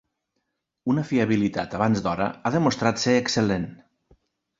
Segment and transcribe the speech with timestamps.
[0.93, 3.69] Una fiabilitat abans d'hora ha demostrat ser excel·lent.